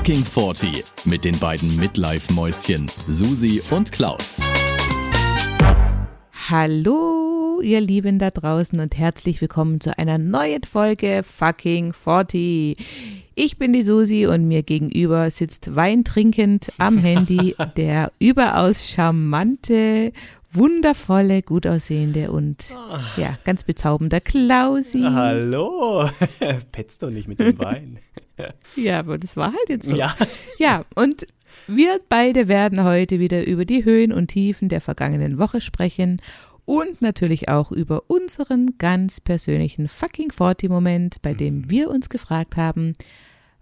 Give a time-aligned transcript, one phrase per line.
[0.00, 4.40] Fucking 40 mit den beiden Midlife-Mäuschen Susi und Klaus.
[6.48, 12.78] Hallo, ihr Lieben da draußen und herzlich willkommen zu einer neuen Folge Fucking 40.
[13.34, 20.14] Ich bin die Susi und mir gegenüber sitzt weintrinkend am Handy der überaus charmante,
[20.50, 22.74] wundervolle, gut aussehende und
[23.18, 25.02] ja, ganz bezaubernde Klausi.
[25.02, 26.08] Hallo,
[26.72, 27.98] petzt doch nicht mit dem Wein.
[28.76, 29.94] Ja, aber das war halt jetzt so.
[29.94, 30.14] Ja.
[30.58, 31.26] Ja, und
[31.66, 36.20] wir beide werden heute wieder über die Höhen und Tiefen der vergangenen Woche sprechen
[36.64, 42.56] und natürlich auch über unseren ganz persönlichen fucking 40 Moment, bei dem wir uns gefragt
[42.56, 42.94] haben,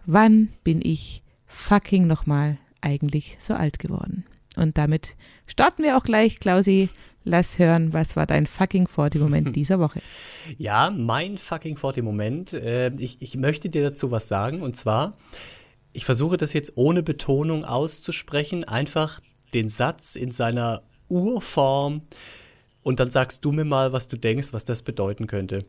[0.06, 4.24] wann bin ich fucking nochmal eigentlich so alt geworden?
[4.56, 5.16] Und damit
[5.46, 6.88] starten wir auch gleich, Klausi.
[7.28, 10.00] Lass hören, was war dein fucking 40 Moment dieser Woche?
[10.56, 12.54] Ja, mein fucking 40 Moment.
[12.54, 15.14] Äh, ich, ich möchte dir dazu was sagen und zwar,
[15.92, 19.20] ich versuche das jetzt ohne Betonung auszusprechen, einfach
[19.52, 22.02] den Satz in seiner Urform
[22.82, 25.64] und dann sagst du mir mal, was du denkst, was das bedeuten könnte.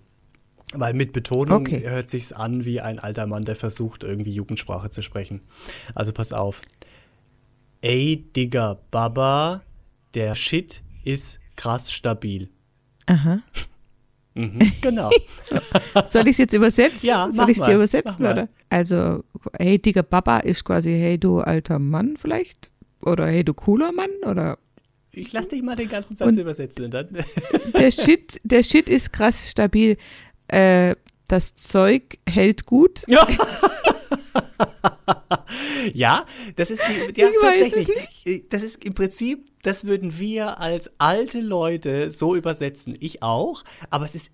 [0.74, 1.82] Weil mit Betonung Okay.
[1.84, 5.42] hört sich's an wie ein alter Mann, der versucht, irgendwie Jugendsprache zu sprechen.
[5.96, 6.62] Also pass auf.
[7.82, 9.62] Ey, Digga, Baba,
[10.14, 12.50] der Shit ist krass stabil.
[13.06, 13.40] Aha.
[14.36, 15.10] Mhm, genau.
[16.06, 17.10] Soll ich es jetzt übersetzen?
[17.10, 18.48] Ja, Soll ich es dir übersetzen, oder?
[18.70, 19.24] Also,
[19.58, 22.70] hey, Digga Baba ist quasi, hey, du alter Mann vielleicht?
[23.02, 24.12] Oder hey, du cooler Mann?
[24.26, 24.58] Oder
[25.12, 26.90] Ich lass dich mal den ganzen Satz Und- übersetzen.
[26.92, 27.08] Dann
[27.78, 29.98] der Shit, der Shit ist krass stabil.
[30.48, 30.96] Äh,
[31.28, 33.04] das Zeug hält gut.
[33.08, 33.28] Ja.
[35.94, 38.50] ja, das ist die, ja, Ich tatsächlich.
[38.50, 42.96] Das ist im Prinzip, das würden wir als alte Leute so übersetzen.
[43.00, 44.32] Ich auch, aber es ist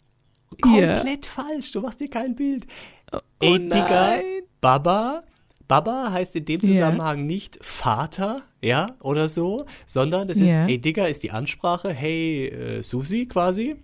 [0.61, 1.71] komplett falsch.
[1.71, 2.65] Du machst dir kein Bild.
[3.11, 4.23] Oh Ey, Digga, nein.
[4.61, 5.23] Baba.
[5.67, 6.61] Baba heißt in dem.
[6.61, 12.47] Zusammenhang nicht Vater, ja, oder so, sondern das ist, ey Digga ist die Ansprache, hey
[12.49, 13.75] äh, Susi quasi,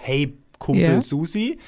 [0.00, 1.02] hey Kumpel Ja.
[1.02, 1.58] Susi.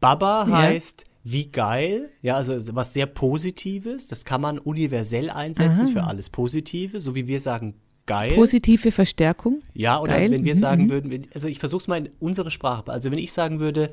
[0.00, 5.92] Baba heißt wie geil, ja, also was sehr Positives, das kann man universell einsetzen Aha.
[5.92, 7.74] für alles Positive, so wie wir sagen
[8.06, 8.32] geil.
[8.34, 9.62] Positive Verstärkung.
[9.74, 10.30] Ja, oder Geil.
[10.30, 10.90] wenn wir Mhm, sagen mhm.
[10.90, 12.90] würden, also ich versuche es mal in unsere Sprache.
[12.90, 13.92] Also wenn ich sagen würde,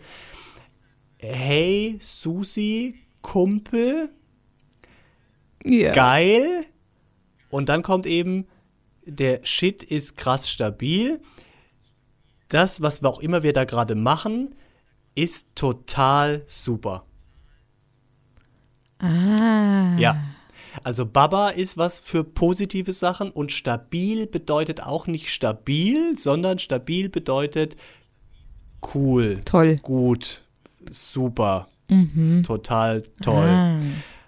[1.20, 4.10] hey Susi, Kumpel,
[5.66, 5.92] Ja.
[5.92, 6.64] geil.
[7.50, 8.48] Und dann kommt eben,
[9.06, 11.20] der Shit ist krass stabil.
[12.48, 14.56] Das, was wir auch immer wir da gerade machen,
[15.16, 17.07] ist total super.
[19.00, 19.96] Ah.
[19.98, 20.18] Ja.
[20.84, 27.10] Also Baba ist was für positive Sachen und stabil bedeutet auch nicht stabil, sondern stabil
[27.10, 27.76] bedeutet
[28.94, 29.78] cool, Toll.
[29.82, 30.42] gut,
[30.92, 31.68] super,
[32.46, 33.50] total toll.
[33.50, 33.80] Ah.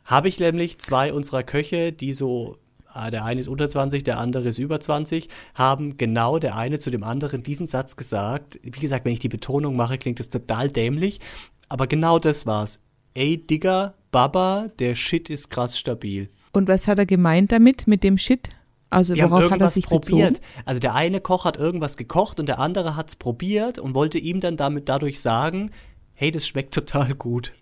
[0.06, 4.18] Habe ich nämlich zwei unserer Köche, die so, ah, der eine ist unter 20, der
[4.18, 8.60] andere ist über 20, haben genau der eine zu dem anderen diesen Satz gesagt.
[8.64, 11.20] Wie gesagt, wenn ich die Betonung mache, klingt das total dämlich,
[11.68, 12.80] aber genau das war's.
[13.14, 16.30] Ey, Digga, Baba, der Shit ist krass stabil.
[16.52, 18.50] Und was hat er gemeint damit, mit dem Shit?
[18.90, 20.34] Also Die worauf hat er sich probiert.
[20.40, 20.48] bezogen?
[20.66, 24.40] Also der eine Koch hat irgendwas gekocht und der andere hat's probiert und wollte ihm
[24.40, 25.70] dann damit dadurch sagen,
[26.14, 27.54] hey, das schmeckt total gut.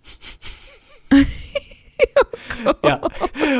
[2.84, 3.00] ja.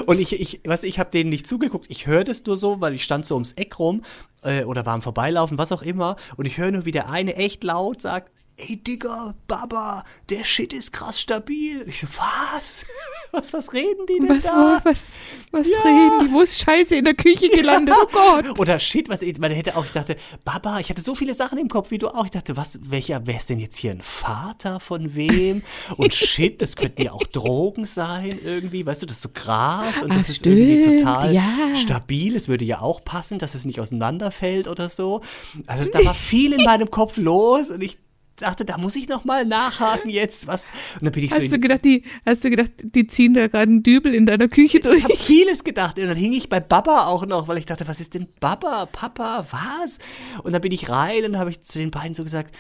[0.06, 1.86] Und ich, ich, was, ich habe denen nicht zugeguckt.
[1.88, 4.02] Ich höre das nur so, weil ich stand so ums Eck rum
[4.42, 6.16] äh, oder war am Vorbeilaufen, was auch immer.
[6.36, 10.72] Und ich höre nur, wie der eine echt laut sagt, ey Digga, Baba, der Shit
[10.72, 11.84] ist krass stabil.
[11.86, 12.84] Ich so, was?
[13.30, 14.80] Was, was reden die denn Was, da?
[14.82, 15.10] wo, was,
[15.50, 15.76] was Ja.
[15.84, 16.32] reden die?
[16.32, 17.94] Wo ist Scheiße in der Küche gelandet?
[18.00, 18.58] Oh Gott.
[18.58, 21.58] Oder Shit, was ich, man hätte auch, ich dachte, Baba, ich hatte so viele Sachen
[21.58, 22.24] im Kopf wie du auch.
[22.24, 25.60] Ich dachte, was, welcher, wer ist denn jetzt hier ein Vater von wem?
[25.98, 30.02] Und Shit, das könnten ja auch Drogen sein irgendwie, weißt du, das ist so Gras
[30.02, 31.44] und Ach, das ist irgendwie stimmt, total ja.
[31.76, 32.34] stabil.
[32.34, 35.20] Es würde ja auch passen, dass es nicht auseinanderfällt oder so.
[35.66, 37.98] Also da war viel in meinem Kopf los und ich
[38.38, 40.70] dachte, da muss ich noch mal nachhaken jetzt, was.
[40.94, 43.34] Und dann bin ich so Hast in, du gedacht, die, hast du gedacht, die ziehen
[43.34, 44.98] da gerade einen Dübel in deiner Küche durch?
[44.98, 45.98] Ich habe vieles gedacht.
[45.98, 48.86] Und dann hing ich bei Baba auch noch, weil ich dachte, was ist denn Baba,
[48.86, 49.98] Papa, was?
[50.42, 52.54] Und dann bin ich rein und habe ich zu den beiden so gesagt,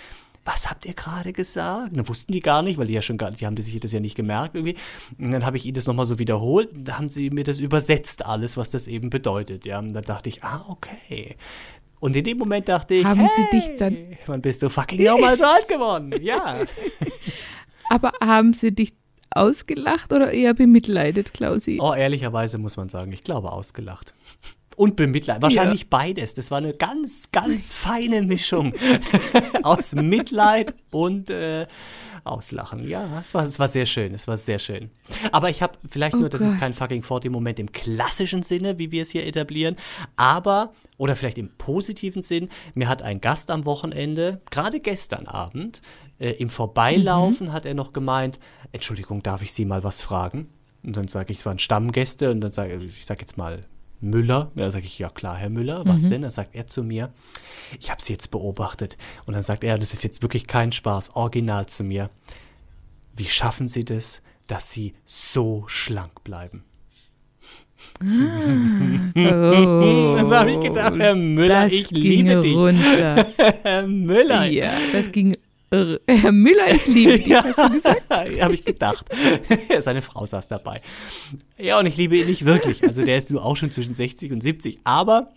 [0.48, 1.90] was habt ihr gerade gesagt?
[1.90, 3.78] Und dann wussten die gar nicht, weil die ja schon gar, die haben das, sich
[3.80, 4.76] das ja nicht gemerkt irgendwie.
[5.18, 6.72] Und dann habe ich ihnen das nochmal so wiederholt.
[6.72, 9.66] Und da haben sie mir das übersetzt, alles, was das eben bedeutet.
[9.66, 11.36] Ja, und dann dachte ich, ah, okay.
[12.00, 13.96] Und in dem Moment dachte ich, Haben sie hey, dich dann-
[14.26, 16.14] wann bist du fucking nochmal so alt geworden?
[16.22, 16.60] Ja.
[17.90, 18.92] Aber haben sie dich
[19.30, 21.78] ausgelacht oder eher bemitleidet, Klausi?
[21.80, 24.14] Oh, ehrlicherweise muss man sagen, ich glaube ausgelacht.
[24.76, 25.42] Und Bemitleid.
[25.42, 26.34] Wahrscheinlich beides.
[26.34, 28.72] Das war eine ganz, ganz feine Mischung
[29.64, 31.66] aus Mitleid und äh,
[32.30, 32.86] auslachen.
[32.88, 34.90] Ja, es war, es war sehr schön, es war sehr schön.
[35.32, 38.90] Aber ich habe vielleicht Oh nur, das ist kein fucking 40-Moment im klassischen Sinne, wie
[38.90, 39.76] wir es hier etablieren,
[40.16, 45.80] aber, oder vielleicht im positiven Sinn, mir hat ein Gast am Wochenende, gerade gestern Abend,
[46.18, 48.38] äh, im Vorbeilaufen hat er noch gemeint,
[48.72, 50.48] Entschuldigung, darf ich Sie mal was fragen?
[50.82, 53.64] Und dann sage ich, es waren Stammgäste und dann sage ich, ich sage jetzt mal
[54.00, 54.52] Müller.
[54.54, 56.22] Ja, sage ich, ja klar, Herr Müller, was denn?
[56.22, 57.12] Dann sagt er zu mir,
[57.80, 58.96] ich habe Sie jetzt beobachtet.
[59.26, 62.10] Und dann sagt er, das ist jetzt wirklich kein Spaß, original zu mir.
[63.16, 66.64] Wie schaffen Sie das, dass Sie so schlank bleiben?
[68.00, 68.04] Oh,
[69.14, 72.56] Dann habe ich gedacht, Herr Müller, das ich ging liebe dich.
[73.62, 74.46] Herr Müller.
[74.46, 75.36] Ja, das ging.
[75.70, 78.02] Herr Müller, ich liebe dich, hast du gesagt?
[78.10, 79.04] habe ich gedacht.
[79.80, 80.80] Seine Frau saß dabei.
[81.58, 82.82] Ja, und ich liebe ihn nicht wirklich.
[82.82, 84.78] Also der ist auch schon zwischen 60 und 70.
[84.84, 85.32] Aber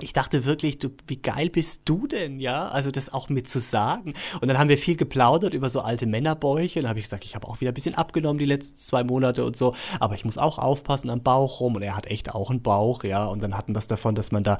[0.00, 2.68] ich dachte wirklich, du, wie geil bist du denn, ja?
[2.68, 4.14] Also das auch mit zu sagen.
[4.40, 6.78] Und dann haben wir viel geplaudert über so alte Männerbäuche.
[6.78, 9.04] Und dann habe ich gesagt, ich habe auch wieder ein bisschen abgenommen die letzten zwei
[9.04, 9.74] Monate und so.
[10.00, 11.76] Aber ich muss auch aufpassen am Bauch rum.
[11.76, 13.24] Und er hat echt auch einen Bauch, ja.
[13.26, 14.58] Und dann hatten wir es davon, dass man da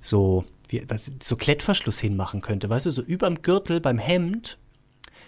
[0.00, 2.68] so, wie, was, so Klettverschluss hinmachen könnte.
[2.68, 4.58] Weißt du, so überm Gürtel beim Hemd.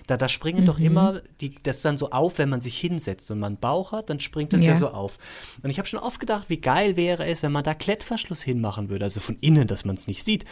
[0.07, 3.41] Da, da springen doch immer die, das dann so auf, wenn man sich hinsetzt und
[3.41, 4.79] man einen Bauch hat, dann springt das ja, Ja.
[4.79, 5.19] so auf.
[5.63, 8.89] Und ich habe schon oft gedacht, wie geil wäre es, wenn man da Klettverschluss hinmachen
[8.89, 10.45] würde, also von innen, dass man es nicht sieht.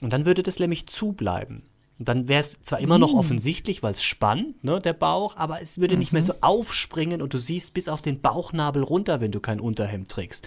[0.00, 1.62] Und dann würde das nämlich zubleiben.
[1.98, 5.62] Und dann wäre es zwar immer noch offensichtlich, weil es spannt, ne, der Bauch, aber
[5.62, 9.32] es würde nicht mehr so aufspringen und du siehst bis auf den Bauchnabel runter, wenn
[9.32, 10.46] du kein Unterhemd trägst.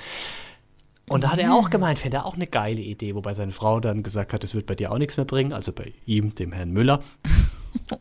[1.07, 3.79] Und da hat er auch gemeint, fände er auch eine geile Idee, wobei seine Frau
[3.79, 6.51] dann gesagt hat, es wird bei dir auch nichts mehr bringen, also bei ihm, dem
[6.51, 7.01] Herrn Müller.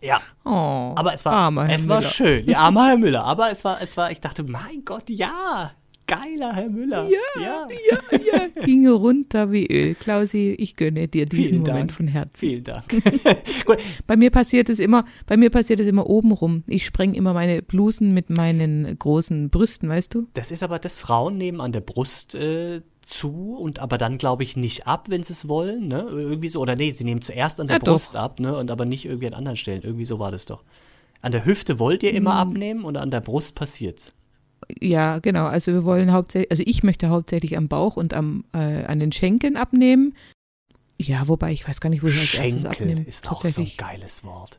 [0.02, 2.10] Ja, Oh, aber es war, armer Herr es war Müller.
[2.10, 2.44] schön.
[2.48, 3.24] Ja, armer Herr Müller.
[3.24, 5.72] Aber es war, es war, ich dachte, mein Gott, ja,
[6.06, 7.06] geiler Herr Müller.
[7.08, 7.68] Ja, ja.
[7.90, 9.94] ja, ja, ging runter wie Öl.
[9.94, 11.92] Klausi, ich gönne dir diesen Vielen Moment Dank.
[11.92, 12.36] von Herzen.
[12.38, 12.84] Vielen Dank.
[14.06, 16.64] Bei mir passiert es immer, bei mir passiert es immer oben rum.
[16.66, 20.28] Ich spreng immer meine Blusen mit meinen großen Brüsten, weißt du?
[20.34, 24.42] das ist aber das Frauen nehmen an der Brust äh, zu und aber dann glaube
[24.42, 26.06] ich nicht ab, wenn sie es wollen, ne?
[26.10, 27.92] Irgendwie so oder nee, sie nehmen zuerst an der Ja, doch.
[27.92, 28.56] Brust ab, ne?
[28.56, 29.82] Und aber nicht irgendwie an anderen Stellen.
[29.82, 30.62] Irgendwie so war das doch.
[31.22, 32.16] An der Hüfte wollt ihr Mm.
[32.16, 34.12] immer abnehmen und an der Brust passiert's.
[34.80, 35.46] Ja, genau.
[35.46, 39.10] Also wir wollen hauptsächlich, also ich möchte hauptsächlich am Bauch und am, äh, an den
[39.12, 40.14] Schenkeln abnehmen.
[40.98, 43.00] Ja, wobei ich weiß gar nicht, wo ich als erstes Schenkel abnehme.
[43.04, 44.58] ist auch so ein geiles Wort.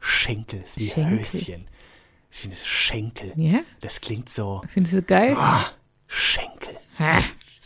[0.00, 1.18] Schenkel ist wie Schenkel.
[1.20, 1.66] Höschen.
[2.32, 3.32] Ich finde es Schenkel.
[3.36, 4.62] Ja, Das klingt so.
[4.68, 5.36] findest du geil?
[5.38, 5.66] Ah,
[6.08, 6.74] Schenkel.
[6.98, 7.20] Ha.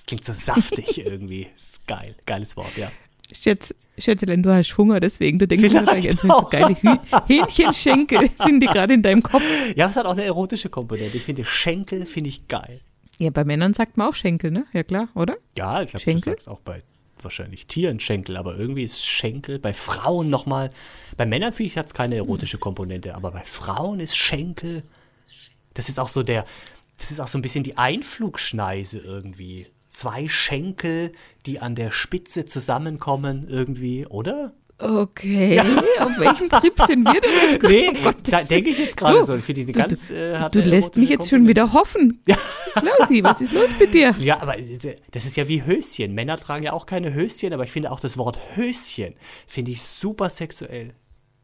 [0.08, 1.48] Klingt so saftig irgendwie.
[1.54, 2.14] Ist geil.
[2.24, 2.90] Geiles Wort, ja.
[3.30, 6.96] Schätz, Schätzelein, du hast Hunger, deswegen, du denkst Vielleicht wahrscheinlich an so geile Hü
[7.26, 9.42] Hähnchenschenkel, sind die gerade in deinem Kopf.
[9.76, 11.14] Ja, es hat auch eine erotische Komponente.
[11.18, 12.80] Ich finde Schenkel finde ich geil.
[13.18, 14.64] Ja, bei Männern sagt man auch Schenkel, ne?
[14.72, 15.36] Ja klar, oder?
[15.58, 16.82] Ja, ich glaube, du sagst auch bei
[17.22, 20.70] wahrscheinlich Tieren Schenkel, aber irgendwie ist Schenkel bei Frauen nochmal.
[21.18, 24.84] Bei Männern finde ich, hat es keine erotische Komponente, aber bei Frauen ist Schenkel.
[25.74, 26.46] Das ist auch so der,
[26.96, 29.66] das ist auch so ein bisschen die Einflugschneise irgendwie.
[29.88, 31.12] Zwei Schenkel,
[31.46, 34.52] die an der Spitze zusammenkommen irgendwie, oder?
[34.80, 35.58] Okay,
[35.98, 37.74] auf welchem Trip sind wir denn jetzt gerade?
[37.74, 39.34] Nee, Gottes da denke ich jetzt gerade so.
[39.34, 42.22] Ich du- ganz, du, äh, du lässt mich jetzt schon wieder hoffen.
[42.74, 44.14] Klausi, was ist los mit dir?
[44.20, 44.54] Ja, aber
[45.10, 46.14] das ist ja wie Höschen.
[46.14, 49.14] Männer tragen ja auch keine Höschen, aber ich finde auch das Wort Höschen
[49.48, 50.94] finde ich super sexuell.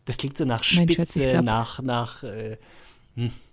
[0.04, 2.56] Das klingt so nach Spitze, Schatz, glaub- nach, nach, äh,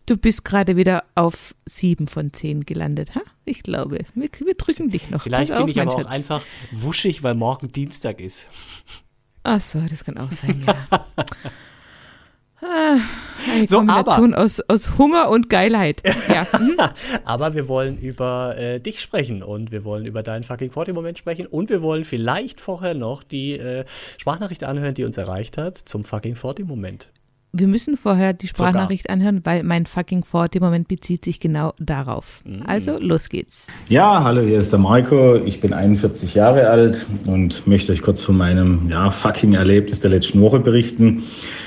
[0.06, 3.22] Du bist gerade wieder auf sieben von zehn gelandet, ha?
[3.46, 5.22] Ich glaube, wir, wir drücken dich noch.
[5.22, 6.08] vielleicht Pass bin auf, ich aber auch Schatz.
[6.12, 8.48] einfach wuschig, weil morgen Dienstag ist.
[9.44, 10.76] Ach so, das kann auch sein, ja.
[12.64, 12.98] Ah,
[13.52, 16.04] Eine So, aber- Kombination aus, aus Hunger und Geilheit.
[16.32, 16.46] Ja.
[16.60, 16.78] mhm.
[17.26, 21.48] Aber wir wollen über äh, dich sprechen und wir wollen über deinen fucking 40-Moment sprechen
[21.48, 23.84] und wir wollen vielleicht vorher noch die äh,
[24.20, 27.12] Sprachnachricht anhören, die uns erreicht hat zum fucking 40-Moment.
[27.54, 32.44] Wir müssen vorher die Sprachnachricht anhören, weil mein fucking 40-Moment bezieht sich genau darauf.
[32.46, 32.64] Mhm.
[32.66, 33.68] Also, los geht's.
[33.90, 35.36] Ja, hallo, hier ist der Marco.
[35.36, 40.12] Ich bin 41 Jahre alt und möchte euch kurz von meinem ja, fucking Erlebnis der
[40.12, 41.24] letzten Woche berichten.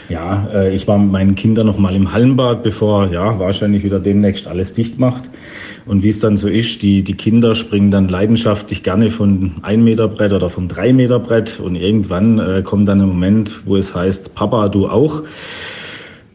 [0.09, 4.01] Ja, äh, ich war mit meinen Kindern noch mal im Hallenbad, bevor ja wahrscheinlich wieder
[4.01, 5.29] demnächst alles dicht macht.
[5.87, 9.83] Und wie es dann so ist, die, die Kinder springen dann leidenschaftlich gerne von 1
[9.83, 13.77] Meter Brett oder vom 3 Meter Brett und irgendwann äh, kommt dann ein Moment, wo
[13.77, 15.23] es heißt, Papa, du auch.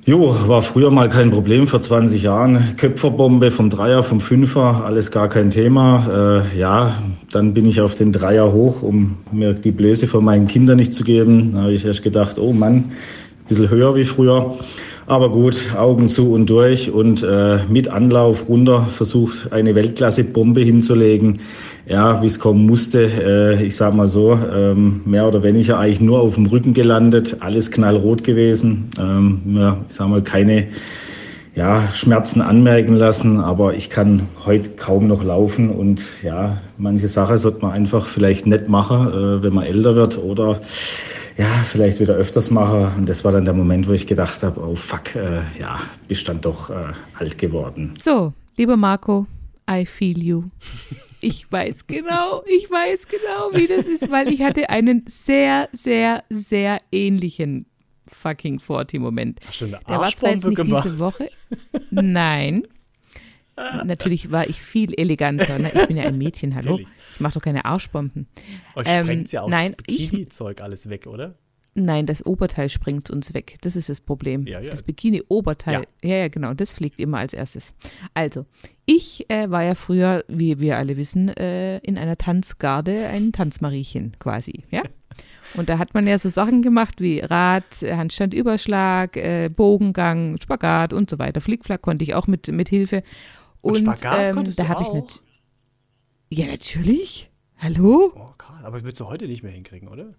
[0.05, 2.75] Jo, war früher mal kein Problem vor 20 Jahren.
[2.77, 6.43] Köpferbombe vom Dreier, vom Fünfer, alles gar kein Thema.
[6.53, 6.95] Äh, ja,
[7.31, 10.93] dann bin ich auf den Dreier hoch, um mir die Blöße von meinen Kindern nicht
[10.93, 11.53] zu geben.
[11.53, 12.91] Da habe ich erst gedacht, oh Mann, ein
[13.47, 14.57] bisschen höher wie früher.
[15.09, 21.39] Aber gut, Augen zu und durch und äh, mit Anlauf runter versucht, eine Weltklasse-Bombe hinzulegen.
[21.87, 25.99] Ja, wie es kommen musste, äh, ich sag mal so, ähm, mehr oder weniger eigentlich
[25.99, 28.91] nur auf dem Rücken gelandet, alles knallrot gewesen.
[28.99, 30.67] Ähm, ja, ich sag mal, keine
[31.55, 37.39] ja, Schmerzen anmerken lassen, aber ich kann heute kaum noch laufen und ja, manche Sachen
[37.39, 40.59] sollte man einfach vielleicht nicht machen, äh, wenn man älter wird oder
[41.39, 42.91] ja, vielleicht wieder öfters mache.
[42.97, 46.27] Und das war dann der Moment, wo ich gedacht habe, oh fuck, äh, ja, bist
[46.27, 46.81] dann doch äh,
[47.17, 47.93] alt geworden.
[47.97, 49.25] So, lieber Marco,
[49.69, 50.43] I feel you.
[51.21, 56.23] Ich weiß genau, ich weiß genau, wie das ist, weil ich hatte einen sehr, sehr,
[56.29, 57.65] sehr ähnlichen
[58.07, 59.41] fucking 40-Moment.
[59.45, 60.85] Hast du eine Der war zwar jetzt Arschbombe nicht gemacht?
[60.85, 61.29] diese Woche.
[61.91, 62.63] Nein.
[63.85, 65.59] Natürlich war ich viel eleganter.
[65.59, 65.71] Ne?
[65.73, 66.71] Ich bin ja ein Mädchen, hallo.
[66.71, 66.87] Natürlich.
[67.13, 68.27] Ich mache doch keine Arschbomben.
[68.75, 71.35] Euch Ähm, sprengt ja auch nein, das Bikini-Zeug alles weg, oder?
[71.75, 73.55] Nein, das Oberteil springt uns weg.
[73.61, 74.45] Das ist das Problem.
[74.47, 74.69] Ja, ja.
[74.69, 75.85] Das Bikini-Oberteil.
[76.03, 76.15] Ja.
[76.17, 76.53] ja, genau.
[76.53, 77.73] Das fliegt immer als erstes.
[78.13, 78.45] Also,
[78.85, 84.13] ich äh, war ja früher, wie wir alle wissen, äh, in einer Tanzgarde ein Tanzmariechen
[84.19, 84.63] quasi.
[84.71, 84.83] Ja.
[85.55, 91.09] Und da hat man ja so Sachen gemacht wie Rad, Handstandüberschlag, äh, Bogengang, Spagat und
[91.09, 91.41] so weiter.
[91.41, 93.01] Flickflack konnte ich auch mit, mit Hilfe.
[93.61, 94.93] Und Und, Spagat ähm, konntest da du habe ich auch?
[94.93, 95.21] nicht.
[96.29, 97.29] Ja, natürlich.
[97.57, 98.13] Hallo?
[98.15, 98.63] Oh, krass.
[98.63, 100.13] Aber das würdest du heute nicht mehr hinkriegen, oder?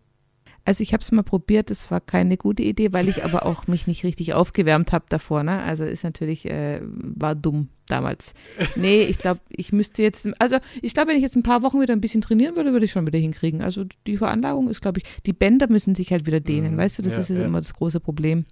[0.66, 3.66] Also ich habe es mal probiert, das war keine gute Idee, weil ich aber auch
[3.66, 5.42] mich nicht richtig aufgewärmt habe davor.
[5.42, 5.62] Ne?
[5.62, 8.34] Also ist natürlich, äh, war dumm damals.
[8.76, 11.80] Nee, ich glaube, ich müsste jetzt, also ich glaube, wenn ich jetzt ein paar Wochen
[11.80, 13.62] wieder ein bisschen trainieren würde, würde ich schon wieder hinkriegen.
[13.62, 16.78] Also die Veranlagung ist, glaube ich, die Bänder müssen sich halt wieder dehnen, Mhm.
[16.78, 18.44] weißt du, das Ja, ist ja immer das große Problem.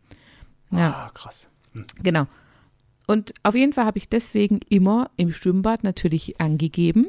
[0.71, 1.09] Ja.
[1.09, 1.49] Ah, krass.
[2.03, 2.27] Genau.
[3.09, 7.07] Und auf jeden Fall habe ich deswegen immer im Schwimmbad natürlich angegeben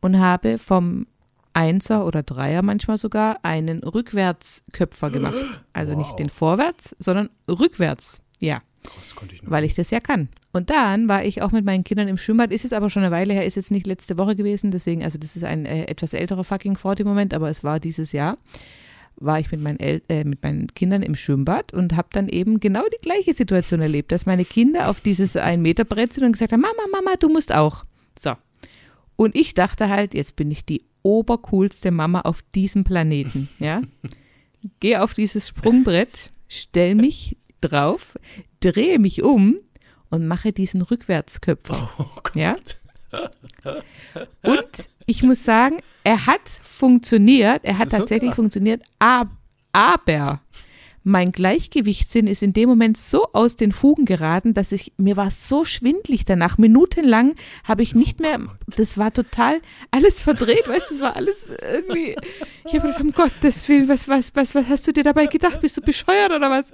[0.00, 1.06] und habe vom
[1.54, 5.34] Einser oder Dreier manchmal sogar einen Rückwärtsköpfer gemacht.
[5.72, 5.98] Also Wow.
[5.98, 8.22] nicht den Vorwärts, sondern rückwärts.
[8.40, 9.50] Ja, Krass, konnte ich noch.
[9.50, 10.28] weil ich das ja kann.
[10.52, 12.52] Und dann war ich auch mit meinen Kindern im Schwimmbad.
[12.52, 14.70] Ist es aber schon eine Weile her, ist jetzt nicht letzte Woche gewesen.
[14.70, 18.38] Deswegen, also das ist ein äh, etwas älterer fucking 40-Moment, aber es war dieses Jahr
[19.20, 22.60] war ich mit meinen, El äh, mit meinen Kindern im Schwimmbad und habe dann eben
[22.60, 26.32] genau die gleiche Situation erlebt, dass meine Kinder auf dieses ein Meter Brett sind und
[26.32, 27.84] gesagt haben, Mama, Mama, du musst auch.
[28.18, 28.34] So.
[29.16, 33.82] Und ich dachte halt, jetzt bin ich die obercoolste Mama auf diesem Planeten, ja.
[34.80, 38.16] Gehe auf dieses Sprungbrett, stell mich drauf,
[38.60, 39.56] drehe mich um
[40.10, 41.90] und mache diesen Rückwärtsköpfer.
[41.98, 42.06] Oh.
[42.34, 42.56] Ja?
[44.42, 48.36] Und ich muss sagen, er hat funktioniert, er hat tatsächlich super.
[48.36, 49.28] funktioniert, ab-
[49.72, 50.40] aber
[51.04, 55.30] mein Gleichgewichtssinn ist in dem Moment so aus den Fugen geraten, dass ich, mir war
[55.30, 56.58] so schwindlig danach.
[56.58, 57.34] Minutenlang
[57.64, 58.38] habe ich nicht mehr,
[58.76, 59.60] das war total
[59.90, 62.14] alles verdreht, weißt du, das war alles irgendwie,
[62.66, 65.60] ich habe gedacht, um Gottes Willen, was, was, was, was hast du dir dabei gedacht?
[65.62, 66.72] Bist du bescheuert oder was?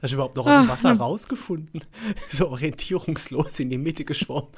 [0.00, 1.00] Hast du überhaupt noch aus dem Ah, Wasser hm.
[1.00, 1.84] rausgefunden?
[2.32, 4.48] So orientierungslos in die Mitte geschwommen.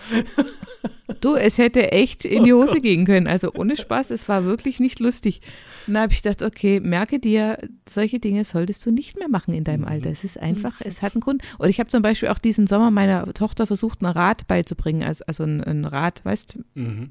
[1.25, 3.27] Du, es hätte echt in die Hose gehen können.
[3.27, 5.41] Also ohne Spaß, es war wirklich nicht lustig.
[5.87, 9.55] Und da habe ich gedacht, okay, merke dir, solche Dinge solltest du nicht mehr machen
[9.55, 10.11] in deinem Alter.
[10.11, 11.43] Es ist einfach, es hat einen Grund.
[11.59, 15.03] Und ich habe zum Beispiel auch diesen Sommer meiner Tochter versucht, ein Rad beizubringen.
[15.03, 17.11] Also, also ein, ein Rad, weißt du, Mhm.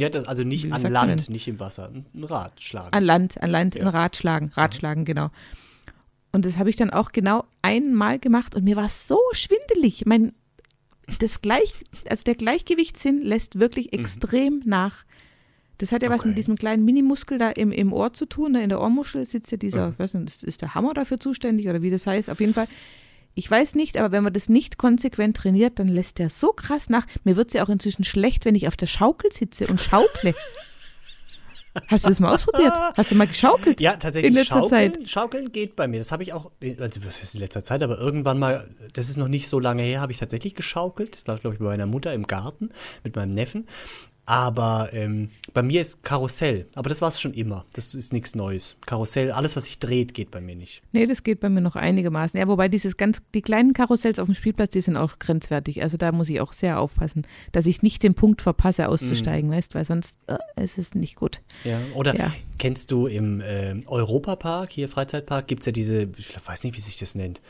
[0.00, 1.92] Ja, das, also nicht an Land, nicht im Wasser.
[1.92, 2.88] Ein Rad schlagen.
[2.92, 3.82] an Land, an Land, Ja.
[3.82, 5.30] ein Rad schlagen, Rad schlagen, genau.
[6.32, 10.04] Und das habe ich dann auch genau einmal gemacht und mir war so schwindelig.
[10.06, 10.32] Mein,
[11.18, 11.74] das Gleich,
[12.08, 15.04] also der Gleichgewichtssinn lässt wirklich extrem nach.
[15.78, 16.28] Das hat ja was Okay.
[16.28, 18.52] mit diesem kleinen Minimuskel da im, im Ohr zu tun.
[18.52, 18.62] Ne?
[18.62, 21.68] In der Ohrmuschel sitzt ja dieser, ich weiß nicht, ist, ist der Hammer dafür zuständig
[21.68, 22.30] oder wie das heißt?
[22.30, 22.68] Auf jeden Fall.
[23.34, 26.88] Ich weiß nicht, aber wenn man das nicht konsequent trainiert, dann lässt der so krass
[26.90, 27.06] nach.
[27.24, 30.34] Mir wird es ja auch inzwischen schlecht, wenn ich auf der Schaukel sitze und schaukle.
[31.88, 32.74] Hast du das mal ausprobiert?
[32.96, 33.80] Hast du mal geschaukelt?
[33.80, 34.28] Ja, tatsächlich.
[34.28, 35.08] In letzter Schaukeln, Zeit.
[35.08, 35.98] Schaukeln geht bei mir.
[35.98, 39.16] Das habe ich auch, also das ist in letzter Zeit, aber irgendwann mal, das ist
[39.16, 41.14] noch nicht so lange her, habe ich tatsächlich geschaukelt.
[41.14, 42.70] Das war, glaube ich, bei meiner Mutter im Garten
[43.04, 43.66] mit meinem Neffen.
[44.32, 46.66] Aber ähm, bei mir ist Karussell.
[46.74, 47.66] Aber das war es schon immer.
[47.74, 48.76] Das ist nichts Neues.
[48.86, 50.80] Karussell, alles, was sich dreht, geht bei mir nicht.
[50.92, 52.40] Nee, das geht bei mir noch einigermaßen.
[52.40, 55.82] Ja, wobei dieses ganz, die kleinen Karussells auf dem Spielplatz, die sind auch grenzwertig.
[55.82, 59.74] Also da muss ich auch sehr aufpassen, dass ich nicht den Punkt verpasse, auszusteigen, weißt,
[59.74, 61.42] weil sonst äh, ist es nicht gut.
[61.64, 62.32] Ja, oder Ja.
[62.58, 66.80] kennst du im ähm, Europapark, hier Freizeitpark, gibt es ja diese, ich weiß nicht, wie
[66.80, 67.42] sich das nennt.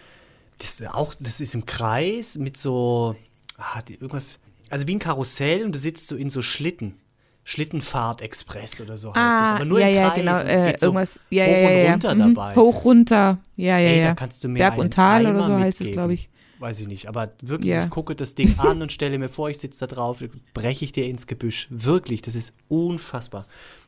[0.59, 3.15] Das, ist auch, das ist im Kreis mit so,
[3.57, 4.41] ah, die, irgendwas,
[4.73, 6.95] also wie ein Karussell und du sitzt so in so Schlitten.
[7.45, 9.49] Schlittenfahrt-Express oder so heißt das.
[9.57, 10.19] Aber nur Ah, ja, im ja, Kreis.
[10.19, 10.41] genau.
[10.41, 11.91] und es Äh, geht so irgendwas, ja, hoch ja, ja, und ja.
[11.93, 12.35] runter Mhm.
[12.35, 12.55] dabei.
[12.57, 13.39] Hoch, runter.
[13.57, 14.07] Ja, ja, Ey, ja.
[14.09, 15.93] da kannst du mir Berg einen und Tal oder Eimer so heißt es, mitgeben.
[15.95, 16.29] glaube ich.
[16.61, 17.85] Weiß ich nicht, aber wirklich, Ja.
[17.85, 20.23] ich gucke das Ding an und stelle mir vor, ich sitze da drauf,
[20.55, 21.67] breche ich dir ins Gebüsch.
[21.71, 23.47] Wirklich, das ist unfassbar.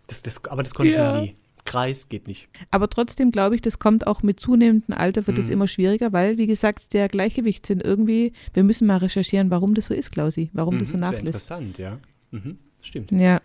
[0.09, 1.11] Das, das, aber das konnte Ja.
[1.11, 1.37] ich noch nie.
[1.65, 2.49] Kreis geht nicht.
[2.71, 5.53] Aber trotzdem glaube ich, das kommt auch mit zunehmendem Alter, wird es Mhm.
[5.53, 9.95] immer schwieriger, weil, wie gesagt, der Gleichgewichtssinn irgendwie, wir müssen mal recherchieren, warum das so
[9.95, 11.27] ist, Klausi, warum das so Mhm, nachlässt.
[11.27, 11.99] interessant, ja.
[12.31, 13.11] Mhm, stimmt.
[13.13, 13.41] Ja,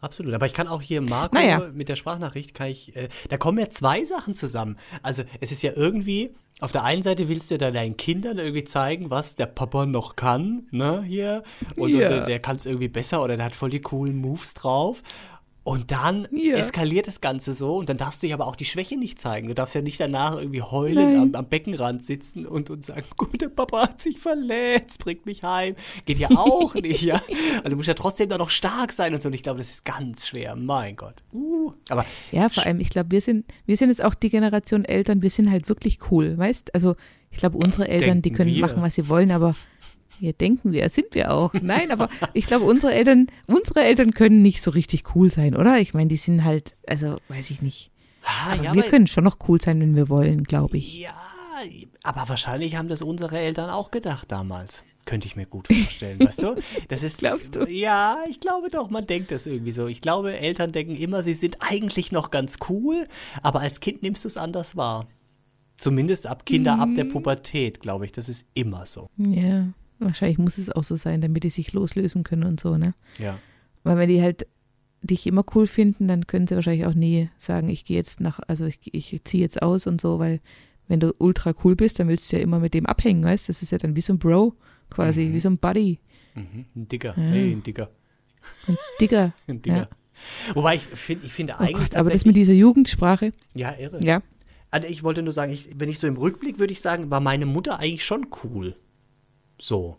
[0.00, 0.32] Absolut.
[0.32, 1.72] Aber ich kann auch hier Marco Naja.
[1.74, 4.76] mit der Sprachnachricht, kann ich, äh, da kommen ja zwei Sachen zusammen.
[5.02, 8.62] Also es ist ja irgendwie, auf der einen Seite willst du da deinen Kindern irgendwie
[8.62, 11.42] zeigen, was der Papa noch kann, ne, hier.
[11.76, 11.94] Und, Ja.
[11.96, 15.02] und der, der kann es irgendwie besser oder der hat voll die coolen Moves drauf.
[15.68, 16.56] Und dann Ja.
[16.56, 19.48] eskaliert das Ganze so und dann darfst du ja aber auch die Schwäche nicht zeigen.
[19.48, 23.38] Du darfst ja nicht danach irgendwie heulen am, am Beckenrand sitzen und, und sagen, gut,
[23.42, 25.74] der Papa hat sich verletzt, bringt mich heim.
[26.06, 27.20] Geht ja auch nicht, ja.
[27.58, 29.28] Also du musst ja trotzdem da noch stark sein und so.
[29.28, 30.56] Und ich glaube, das ist ganz schwer.
[30.56, 31.22] Mein Gott.
[31.34, 31.72] Uh.
[31.90, 35.22] Aber ja, vor allem, ich glaube, wir sind, wir sind jetzt auch die Generation Eltern,
[35.22, 36.74] wir sind halt wirklich cool, weißt?
[36.74, 36.96] Also,
[37.30, 38.62] ich glaube, unsere Eltern, die Denken können wir.
[38.62, 39.54] machen, was sie wollen, aber
[40.20, 41.52] ja, denken wir, sind wir auch.
[41.54, 45.78] Nein, aber ich glaube, unsere Eltern, unsere Eltern können nicht so richtig cool sein, oder?
[45.78, 47.90] Ich meine, die sind halt, also, weiß ich nicht.
[48.24, 50.98] ah, Aber ja, wir aber- können schon noch cool sein, wenn wir wollen, glaube ich.
[50.98, 51.14] Ja,
[52.02, 54.84] aber wahrscheinlich haben das unsere Eltern auch gedacht damals.
[55.06, 56.54] Könnte ich mir gut vorstellen, weißt du?
[56.88, 57.64] Das ist, Glaubst du?
[57.64, 59.86] Ja, ich glaube doch, man denkt das irgendwie so.
[59.86, 63.08] Ich glaube, Eltern denken immer, sie sind eigentlich noch ganz cool,
[63.42, 65.06] aber als Kind nimmst du es anders wahr.
[65.78, 67.10] Zumindest ab Kinder ab der Mhm.
[67.12, 68.12] Pubertät, glaube ich.
[68.12, 69.08] Das ist immer so.
[69.16, 72.94] Ja, wahrscheinlich muss es auch so sein, damit die sich loslösen können und so, ne?
[73.18, 73.38] Ja.
[73.84, 74.46] Weil wenn die halt
[75.02, 78.40] dich immer cool finden, dann können sie wahrscheinlich auch nie sagen, ich gehe jetzt nach,
[78.48, 80.40] also ich, ich ziehe jetzt aus und so, weil
[80.88, 83.50] wenn du ultra cool bist, dann willst du ja immer mit dem abhängen, weißt du?
[83.52, 84.54] Das ist ja dann wie so ein Bro
[84.90, 85.34] quasi, Mhm.
[85.34, 85.98] wie so ein Buddy,
[86.34, 86.64] Mhm.
[86.76, 87.14] Ein Dicker.
[87.16, 87.22] Ja.
[87.22, 87.90] Hey, ein Dicker.
[88.68, 89.32] ein Digger.
[89.48, 89.88] Ein Dicker.
[90.54, 94.00] Wobei ich, find, ich finde Oh eigentlich Gott, aber das mit dieser Jugendsprache, ja, irre.
[94.04, 94.22] ja.
[94.70, 97.20] Also ich wollte nur sagen, ich, wenn ich so im Rückblick würde ich sagen, war
[97.20, 98.74] meine Mutter eigentlich schon cool.
[99.58, 99.96] So.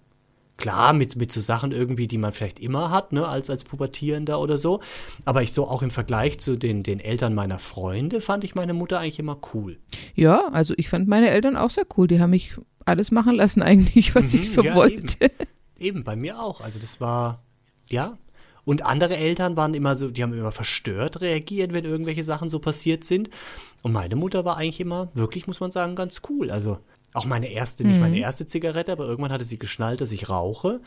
[0.58, 4.42] Klar, mit, mit so Sachen irgendwie, die man vielleicht immer hat, ne, als, als Pubertierender
[4.42, 4.82] oder so.
[5.24, 8.74] Aber ich so auch im Vergleich zu den, den Eltern meiner Freunde fand ich meine
[8.74, 9.80] Mutter eigentlich immer cool.
[10.16, 12.08] Ja, also ich fand meine Eltern auch sehr cool.
[12.08, 15.32] Die haben mich alles machen lassen eigentlich, was Mhm, ich so ja, wollte.
[15.78, 16.60] Eben, bei mir auch.
[16.60, 17.42] Also das war,
[17.90, 18.18] ja.
[18.66, 22.60] Und andere Eltern waren immer so, die haben immer verstört reagiert, wenn irgendwelche Sachen so
[22.60, 23.30] passiert sind.
[23.82, 26.52] Und meine Mutter war eigentlich immer, wirklich muss man sagen, ganz cool.
[26.52, 26.80] Also
[27.14, 30.80] auch meine erste, nicht meine erste Zigarette, aber irgendwann hatte sie geschnallt, dass ich rauche.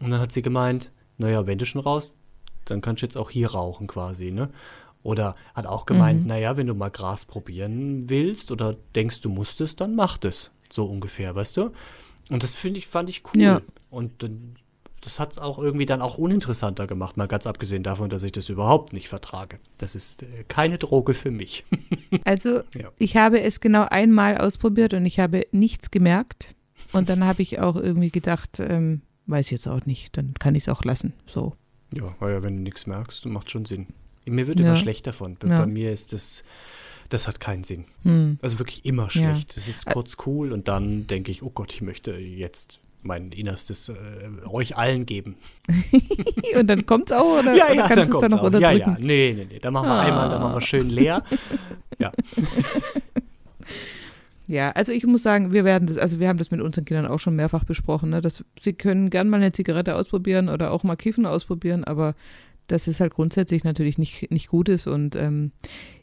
[0.00, 2.16] Und dann hat sie gemeint, naja, wenn du schon rauchst,
[2.64, 4.50] dann kannst du jetzt auch hier rauchen quasi, ne?
[5.02, 9.60] Oder hat auch gemeint, naja, wenn du mal Gras probieren willst oder denkst, du musst
[9.62, 10.50] es, dann mach das.
[10.70, 11.70] So ungefähr, weißt du?
[12.28, 13.40] Und das finde ich, fand ich cool.
[13.40, 13.60] Ja.
[13.88, 14.56] Und dann,
[15.00, 18.32] das hat es auch irgendwie dann auch uninteressanter gemacht, mal ganz abgesehen davon, dass ich
[18.32, 19.58] das überhaupt nicht vertrage.
[19.78, 21.64] Das ist äh, keine Droge für mich.
[22.24, 22.90] Also Ja.
[22.98, 26.54] ich habe es genau einmal ausprobiert und ich habe nichts gemerkt.
[26.92, 30.54] Und dann habe ich auch irgendwie gedacht, ähm, weiß ich jetzt auch nicht, dann kann
[30.56, 31.12] ich es auch lassen.
[31.26, 31.54] So.
[31.94, 33.86] Ja, ja, wenn du nichts merkst, macht schon Sinn.
[34.26, 34.66] Mir wird Ja.
[34.66, 35.36] immer schlecht davon.
[35.38, 35.58] Bei, Ja.
[35.60, 36.42] bei mir ist das,
[37.08, 37.84] das hat keinen Sinn.
[38.02, 38.38] Hm.
[38.42, 39.10] Also wirklich immer Ja.
[39.10, 39.56] schlecht.
[39.56, 43.88] Das ist kurz cool und dann denke ich, oh Gott, ich möchte jetzt mein Innerstes
[43.88, 43.94] äh,
[44.46, 45.36] euch allen geben.
[46.58, 48.52] Und dann kommt es auch oder, oder kannst du es kommt's dann noch auch.
[48.60, 48.96] Ja, unterdrücken?
[49.00, 49.58] ja, nee, nee, nee.
[49.58, 50.02] Dann machen wir Ah.
[50.02, 51.22] einmal, dann machen wir schön leer.
[51.98, 52.12] Ja.
[54.46, 57.06] Ja, also ich muss sagen, wir werden das, also wir haben das mit unseren Kindern
[57.06, 60.82] auch schon mehrfach besprochen, ne, dass sie können gern mal eine Zigarette ausprobieren oder auch
[60.82, 62.16] mal Kiffen ausprobieren, aber
[62.66, 65.52] dass es halt grundsätzlich natürlich nicht, nicht gut ist und ähm,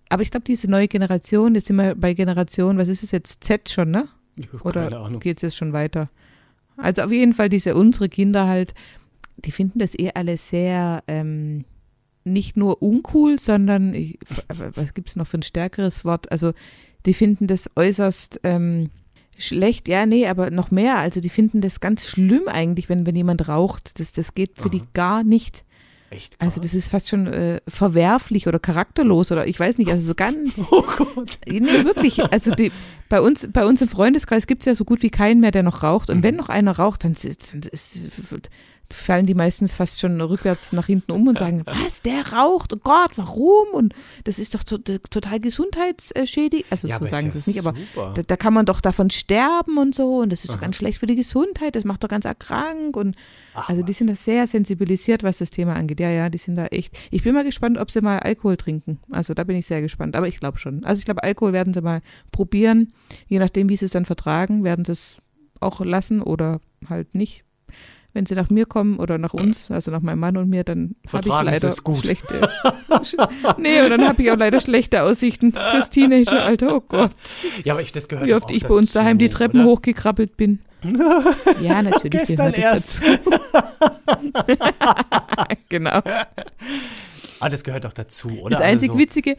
[0.08, 3.44] aber ich glaube, diese neue Generation, jetzt sind wir bei Generation, was ist es jetzt,
[3.44, 4.08] Z schon, ne?
[4.50, 5.20] Keine Oder Ahnung.
[5.20, 6.10] geht es jetzt schon weiter?
[6.78, 8.74] Also auf jeden Fall diese unsere Kinder halt,
[9.38, 11.66] die finden das eh alles sehr ähm,
[12.24, 16.32] nicht nur uncool, sondern ich, was gibt es noch für ein stärkeres Wort?
[16.32, 16.54] Also
[17.06, 18.90] die finden das äußerst ähm,
[19.38, 20.98] schlecht, ja, nee, aber noch mehr.
[20.98, 24.00] Also die finden das ganz schlimm eigentlich, wenn, wenn jemand raucht.
[24.00, 25.64] Das, das geht für die gar nicht.
[26.10, 26.48] Echt krass.
[26.48, 30.16] Also das ist fast schon äh, verwerflich oder charakterlos oder ich weiß nicht, also so
[30.16, 31.38] ganz Oh Gott.
[31.46, 32.24] Nee, wirklich.
[32.32, 32.72] Also die,
[33.10, 35.64] bei, uns, bei uns im Freundeskreis gibt es ja so gut wie keinen mehr, der
[35.64, 36.10] noch raucht.
[36.10, 36.40] Und wenn Mhm.
[36.42, 38.04] noch einer raucht, dann, ist- dann ist,
[38.92, 42.74] fallen die meistens fast schon rückwärts nach hinten um und sagen, was, der raucht?
[42.74, 43.68] Oh Gott, warum?
[43.74, 46.66] Und das ist doch to total gesundheitsschädigend.
[46.72, 47.74] Also Ja, so sagen ja sie es nicht, aber
[48.16, 50.18] da, da kann man doch davon sterben und so.
[50.20, 51.76] Und das ist doch ganz schlecht für die Gesundheit.
[51.76, 52.96] Das macht doch ganz arg krank.
[52.96, 53.16] Und
[53.54, 53.98] Ach, also die was.
[53.98, 56.00] sind da sehr sensibilisiert, was das Thema angeht.
[56.00, 56.98] Ja, ja, die sind da echt.
[57.12, 59.00] Ich bin mal gespannt, ob sie mal Alkohol trinken.
[59.12, 60.16] Also da bin ich sehr gespannt.
[60.16, 60.84] Aber ich glaube schon.
[60.84, 62.94] Also ich glaube, Alkohol werden sie mal probieren.
[63.28, 65.18] Je nachdem, wie sie es dann vertragen, werden sie es
[65.60, 67.44] auch lassen oder halt nicht.
[68.18, 70.96] Wenn sie nach mir kommen oder nach uns, also nach meinem Mann und mir, dann
[71.14, 72.50] habe ich leider schlechte.
[73.60, 76.78] nee, und dann habe ich auch leider schlechte Aussichten fürs Teenageralter.
[76.78, 77.12] Oh Gott,
[77.64, 79.70] Ja, aber ich, das gehört wie oft ich bei uns dazu, daheim die Treppen oder?
[79.70, 80.58] hochgekrabbelt bin.
[81.62, 83.04] Ja, natürlich Gestern gehört erst.
[83.04, 83.40] dazu.
[85.70, 86.02] genau.
[87.40, 88.56] Ah, das gehört doch dazu, oder?
[88.56, 89.38] Das einzig also, Witzige,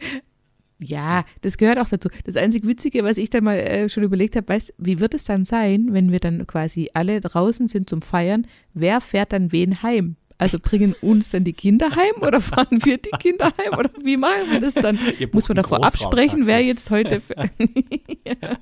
[0.81, 2.09] Ja, das gehört auch dazu.
[2.23, 5.25] Das einzig Witzige, was ich dann mal äh, schon überlegt habe, weißt wie wird es
[5.25, 8.47] dann sein, wenn wir dann quasi alle draußen sind zum Feiern?
[8.73, 10.15] Wer fährt dann wen heim?
[10.37, 14.15] Also bringen uns dann die Kinder heim oder fahren wir die Kinder heim oder wie
[14.15, 14.97] machen wir das dann?
[15.33, 17.21] Muss man davor absprechen, wer jetzt heute.
[18.25, 18.57] ja.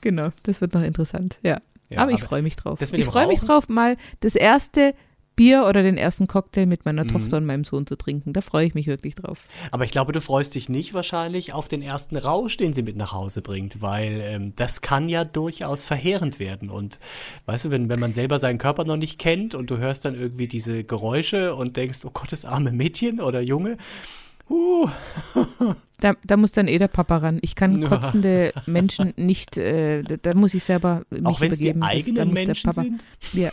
[0.00, 1.58] Genau, das wird noch interessant, ja.
[1.90, 2.80] Ja, aber ich aber freue mich drauf.
[2.80, 4.94] Ich freue mich drauf, mal das erste
[5.38, 7.08] Bier oder den ersten Cocktail mit meiner Mhm.
[7.08, 8.32] Tochter und meinem Sohn zu trinken.
[8.32, 9.46] Da freue ich mich wirklich drauf.
[9.70, 12.96] Aber ich glaube, du freust dich nicht wahrscheinlich auf den ersten Rausch, den sie mit
[12.96, 16.68] nach Hause bringt, weil ähm, das kann ja durchaus verheerend werden.
[16.70, 16.98] Und
[17.46, 20.14] weißt du, wenn, wenn man selber seinen Körper noch nicht kennt und du hörst dann
[20.14, 23.76] irgendwie diese Geräusche und denkst, oh Gott, das arme Mädchen oder Junge,
[24.50, 24.88] uh,
[26.00, 27.38] Da, da muss dann eh der Papa ran.
[27.42, 27.88] Ich kann Ja.
[27.88, 31.80] kotzende Menschen nicht, äh, da, da muss ich selber mich auch die übergeben.
[31.80, 33.04] Das- da eigenen muss der Menschen Papa, sind.
[33.32, 33.50] Ja,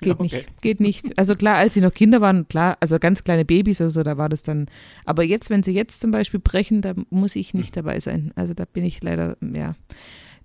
[0.00, 0.22] geht Okay.
[0.22, 1.18] nicht, geht nicht.
[1.18, 4.16] Also klar, als sie noch Kinder waren, klar, also ganz kleine Babys oder so, da
[4.16, 4.66] war das dann.
[5.04, 7.60] Aber jetzt, wenn sie jetzt zum Beispiel brechen, da muss ich Hm.
[7.60, 8.32] nicht dabei sein.
[8.36, 9.74] Also da bin ich leider, ja.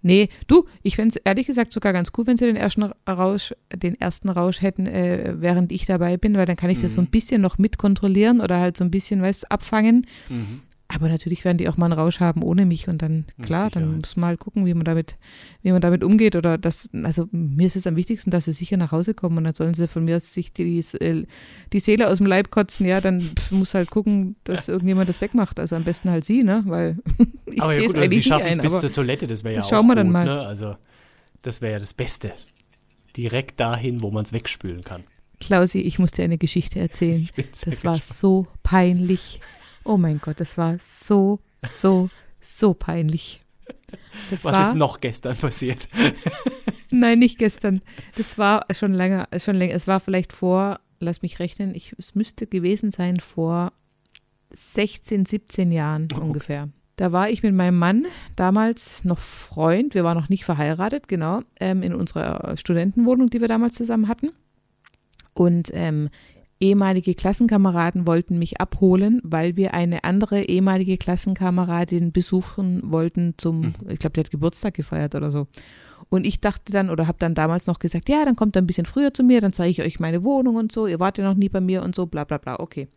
[0.04, 3.54] Nee, du, ich fände es ehrlich gesagt sogar ganz cool, wenn sie den ersten Rausch,
[3.76, 6.96] den ersten Rausch hätten, äh, während ich dabei bin, weil dann kann ich das Mhm.
[6.96, 10.08] so ein bisschen noch mitkontrollieren oder halt so ein bisschen, weißt abfangen.
[10.30, 10.62] Mhm.
[10.93, 13.97] Aber natürlich werden die auch mal einen Rausch haben ohne mich und dann, klar, dann
[13.97, 15.17] muss man halt gucken, wie man damit,
[15.62, 18.75] wie man damit umgeht oder das, also mir ist es am wichtigsten, dass sie sicher
[18.75, 21.27] nach Hause kommen und dann sollen sie von mir aus sich die, die,
[21.71, 25.60] die Seele aus dem Leib kotzen, ja, dann muss halt gucken, dass irgendjemand das wegmacht,
[25.60, 26.97] also am besten halt sie, ne, weil
[27.45, 29.54] ich aber sehe ja es gut, also sie schaffen es bis zur Toilette, das wäre
[29.54, 30.25] ja das auch schauen wir dann mal.
[30.25, 30.41] Ne?
[30.41, 30.75] Also
[31.41, 32.34] das wäre ja das Beste.
[33.15, 35.04] Direkt dahin, wo man es wegspülen kann.
[35.39, 37.27] Klausi, ich muss dir eine Geschichte erzählen.
[37.36, 38.04] Das war gespannt.
[38.04, 39.41] so peinlich.
[39.84, 41.39] Oh mein Gott, das war so,
[41.70, 43.41] so, so peinlich.
[44.30, 45.88] Das Was war, ist noch gestern passiert?
[46.91, 47.82] Nein, nicht gestern.
[48.15, 49.74] Das war schon länger, schon länger.
[49.74, 53.72] Es war vielleicht vor, lass mich rechnen, ich, es müsste gewesen sein vor
[54.52, 56.22] 16, 17 Jahren Oh.
[56.22, 56.70] ungefähr.
[56.98, 61.39] Da war ich mit meinem Mann, damals noch Freund, wir waren noch nicht verheiratet, genau,
[61.60, 64.30] ähm, in unserer Studentenwohnung, die wir damals zusammen hatten.
[65.34, 66.10] Und ähm,
[66.62, 74.00] ehemalige Klassenkameraden wollten mich abholen, weil wir eine andere ehemalige Klassenkameradin besuchen wollten zum, ich
[74.00, 75.47] glaube, die hat Geburtstag gefeiert oder so.
[76.10, 78.67] Und ich dachte dann oder habe dann damals noch gesagt, ja, dann kommt er ein
[78.67, 81.24] bisschen früher zu mir, dann zeige ich euch meine Wohnung und so, ihr wart ja
[81.24, 82.88] noch nie bei mir und so, bla bla bla, okay.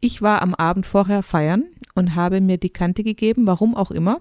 [0.00, 1.64] Ich war am Abend vorher feiern
[1.94, 4.20] und habe mir die Kante gegeben, warum auch immer.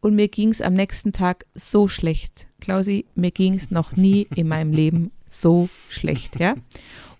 [0.00, 2.46] Und mir ging es am nächsten Tag so schlecht.
[2.60, 6.54] Klausi, mir ging es noch nie in meinem Leben so schlecht, ja.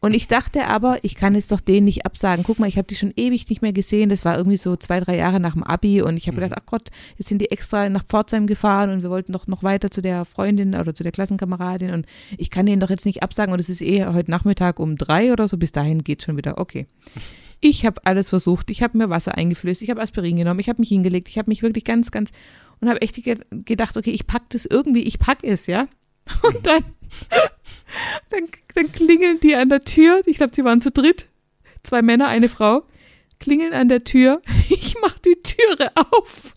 [0.04, 2.44] Und ich dachte aber, ich kann jetzt doch den nicht absagen.
[2.44, 4.10] Guck mal, ich habe die schon ewig nicht mehr gesehen.
[4.10, 6.02] Das war irgendwie so zwei, drei Jahre nach dem Abi.
[6.02, 9.08] Und ich habe gedacht, ach Gott, jetzt sind die extra nach Pforzheim gefahren und wir
[9.08, 11.90] wollten doch noch weiter zu der Freundin oder zu der Klassenkameradin.
[11.90, 12.04] Und
[12.36, 13.54] ich kann den doch jetzt nicht absagen.
[13.54, 15.56] Und es ist eh heute Nachmittag um drei oder so.
[15.56, 16.58] Bis dahin geht's schon wieder.
[16.58, 16.86] Okay.
[17.60, 18.68] Ich habe alles versucht.
[18.70, 19.80] Ich habe mir Wasser eingeflößt.
[19.80, 20.60] Ich habe Aspirin genommen.
[20.60, 21.30] Ich habe mich hingelegt.
[21.30, 22.30] Ich habe mich wirklich ganz, ganz
[22.82, 25.04] und habe echt ge gedacht, okay, ich pack das irgendwie.
[25.04, 25.88] Ich pack es, ja.
[26.42, 26.84] Und dann,
[28.30, 30.22] dann, dann klingeln die an der Tür.
[30.26, 31.28] Ich glaube, sie waren zu dritt.
[31.82, 32.84] Zwei Männer, eine Frau.
[33.40, 34.40] Klingeln an der Tür.
[34.70, 36.54] Ich mache die Türe auf.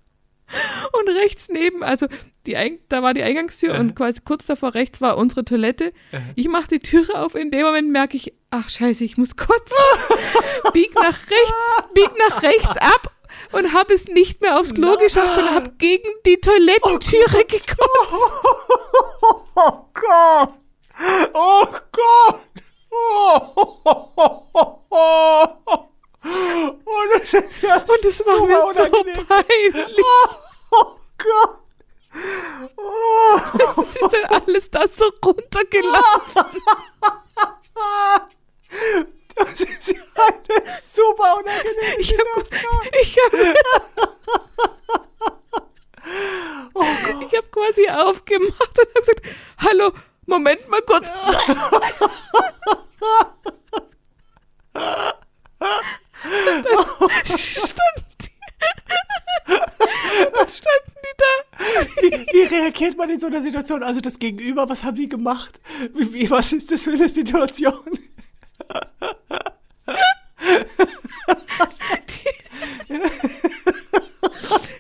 [0.94, 2.08] Und rechts neben, also
[2.46, 5.92] die, da war die Eingangstür und quasi kurz davor rechts war unsere Toilette.
[6.36, 7.36] Ich mache die Türe auf.
[7.36, 9.78] In dem Moment merke ich, ach scheiße, ich muss kotzen.
[10.74, 13.14] bieg nach rechts, bieg nach rechts ab
[13.52, 18.34] und habe es nicht mehr aufs Klo geschafft und habe gegen die Toilettentüre gekotzt.
[19.60, 20.54] Oh Gott!
[21.34, 22.42] Oh Gott!
[22.92, 23.54] Oh,
[26.86, 29.26] oh das ist ja Und es war mir so unangenehm.
[29.26, 30.06] peinlich.
[30.72, 30.86] Oh
[31.18, 31.58] Gott!
[32.78, 33.40] Oh.
[33.58, 36.62] Es ist dann alles da so runtergelaufen.
[39.36, 42.48] Das ist ja eine super unangenehme Ich habe
[43.02, 43.34] ich hab,
[47.22, 49.22] ich hab quasi aufgemacht und habe gesagt,
[49.60, 49.92] hallo,
[50.26, 51.12] Moment mal kurz.
[56.48, 58.30] Und dann standen die,
[59.48, 61.26] dann standen die da.
[62.02, 63.84] Wie, wie reagiert man in so einer Situation?
[63.84, 65.60] Also das Gegenüber, was haben die gemacht?
[65.94, 67.84] Wie, was ist das für eine Situation?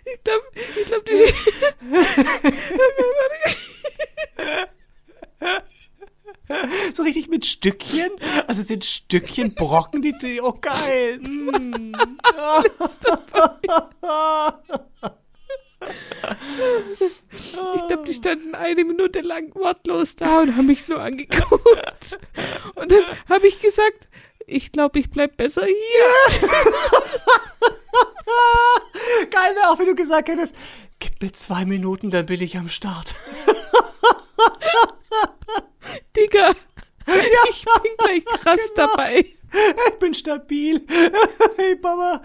[0.05, 1.33] Ich glaube, ich glaub, die.
[6.93, 8.11] So richtig mit Stückchen?
[8.45, 11.19] Also sind Stückchen Brocken, die, die oh geil.
[11.19, 11.93] Mm.
[17.33, 22.19] Ich glaube, die standen eine Minute lang wortlos da und haben mich nur angeguckt.
[22.75, 24.07] Und dann habe ich gesagt,
[24.45, 26.39] ich glaube, ich bleib besser hier.
[29.31, 30.53] Geil wäre auch, wenn du gesagt hättest,
[30.99, 33.15] gib mir zwei Minuten, dann bin ich am Start.
[36.15, 36.53] Digga,
[37.49, 38.87] ich bin gleich krass genau.
[38.87, 39.25] dabei.
[39.89, 40.81] Ich bin stabil.
[41.55, 42.21] Hey, Papa.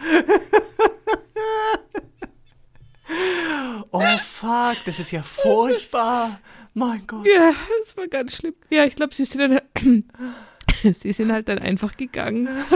[3.90, 6.40] Oh, fuck, das ist ja furchtbar.
[6.74, 7.26] Mein Gott.
[7.26, 8.55] Ja, das war ganz schlimm.
[8.70, 10.05] Ja, ich glaube, sie sind dann.
[10.98, 12.48] Sie sind halt dann einfach gegangen.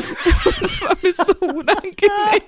[0.60, 2.42] Das war mir so unangenehm.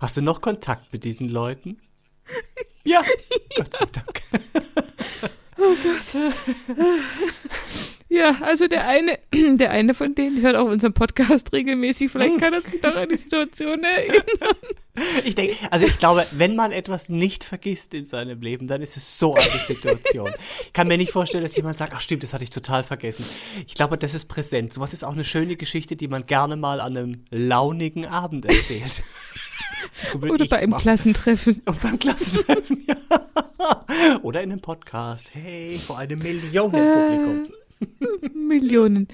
[0.00, 1.80] Hast du noch Kontakt mit diesen Leuten?
[2.82, 3.04] Ja,
[3.56, 4.22] Gott sei Dank.
[8.12, 12.10] Ja, also der eine, der eine von denen hört auch unseren Podcast regelmäßig.
[12.10, 14.24] Vielleicht kann er sich noch an die Situation erinnern.
[15.24, 18.96] Ich denke, also ich glaube, wenn man etwas nicht vergisst in seinem Leben, dann ist
[18.96, 20.28] es so eine Situation.
[20.62, 23.24] Ich kann mir nicht vorstellen, dass jemand sagt, ach stimmt, das hatte ich total vergessen.
[23.68, 24.72] Ich glaube, das ist präsent.
[24.72, 29.04] Sowas ist auch eine schöne Geschichte, die man gerne mal an einem launigen Abend erzählt.
[30.02, 30.82] So Oder bei einem machen.
[30.82, 31.62] Klassentreffen.
[31.64, 32.96] Und beim Klassentreffen, ja.
[34.22, 35.30] Oder in einem Podcast.
[35.32, 37.48] Hey, vor einem Millionenpublikum.
[38.34, 39.08] Millionen.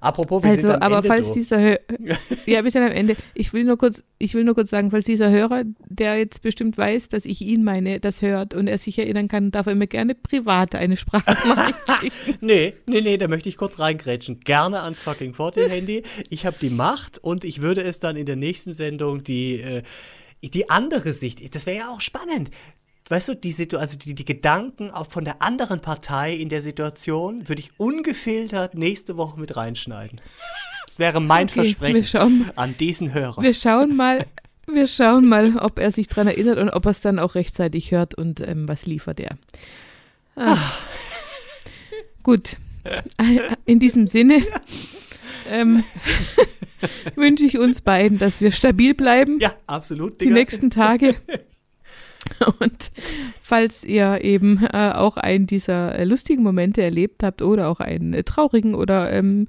[0.00, 1.34] Apropos, wir Also, sind am aber Ende falls durch.
[1.34, 1.76] dieser Hö
[2.46, 3.14] Ja, wir sind am Ende.
[3.34, 6.76] Ich will nur kurz, ich will nur kurz sagen, falls dieser Hörer, der jetzt bestimmt
[6.76, 9.86] weiß, dass ich ihn meine, das hört und er sich erinnern kann, darf er mir
[9.86, 12.38] gerne privat eine Sprachnachricht schicken.
[12.40, 14.40] Nee, nee, nee, da möchte ich kurz reingrätschen.
[14.40, 16.02] Gerne ans fucking Fortin-Handy.
[16.30, 19.82] Ich habe die Macht und ich würde es dann in der nächsten Sendung die, äh,
[20.42, 22.50] die andere Sicht, das wäre ja auch spannend.
[23.12, 26.62] Weißt du, die, Situ also die, die Gedanken auch von der anderen Partei in der
[26.62, 30.18] Situation würde ich ungefiltert nächste Woche mit reinschneiden.
[30.86, 33.42] Das wäre mein Okay, wir Versprechen schauen, an diesen Hörer.
[33.42, 34.24] wir schauen mal,
[34.66, 37.90] wir schauen mal, ob er sich dran erinnert und ob er es dann auch rechtzeitig
[37.90, 39.36] hört und ähm, was liefert er.
[40.34, 40.56] Ah.
[42.22, 42.56] Gut.
[43.66, 44.42] In diesem Sinne
[45.50, 45.84] ähm,
[47.14, 49.38] wünsche ich uns beiden, dass wir stabil bleiben.
[49.38, 50.14] Ja, absolut.
[50.14, 50.34] die Digga.
[50.34, 51.16] nächsten Tage.
[52.60, 52.90] Und
[53.40, 58.14] falls ihr eben äh, auch einen dieser äh, lustigen Momente erlebt habt oder auch einen
[58.14, 59.48] äh, traurigen oder ähm,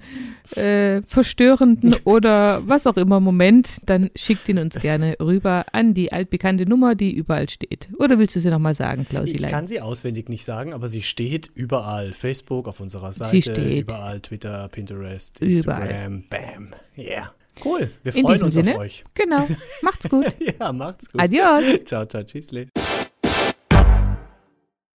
[0.55, 6.11] äh, verstörenden oder was auch immer Moment, dann schickt ihn uns gerne rüber an die
[6.11, 7.89] altbekannte Nummer, die überall steht.
[7.99, 9.51] Oder willst du sie nochmal sagen, Ich Klausilein?
[9.51, 12.13] kann sie auswendig nicht sagen, aber sie steht überall.
[12.13, 15.87] Facebook, auf unserer Seite, überall, Twitter, Pinterest, Überall.
[15.87, 16.67] Instagram, bam.
[16.97, 17.31] Yeah.
[17.63, 17.89] Cool.
[18.03, 18.73] Wir freuen uns Sinne.
[18.75, 19.03] auf euch.
[19.13, 19.47] Genau.
[19.81, 20.25] Macht's gut.
[20.59, 21.21] Ja, macht's gut.
[21.21, 21.83] Adios.
[21.85, 22.67] Ciao, ciao, tschüssle.